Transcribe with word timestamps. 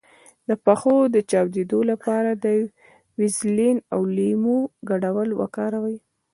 د 0.49 0.49
پښو 0.65 0.95
د 1.15 1.17
چاودیدو 1.31 1.79
لپاره 1.91 2.31
د 2.43 2.45
ویزلین 3.19 3.77
او 3.93 4.01
لیمو 4.17 4.57
ګډول 4.89 5.29
وکاروئ 5.41 5.97